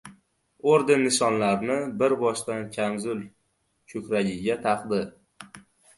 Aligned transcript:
Orden-nishonlarni 0.75 1.75
bir 2.01 2.15
boshidan 2.23 2.65
kamzul 2.79 3.21
ko‘kragiga 3.95 4.57
takdi. 4.65 5.03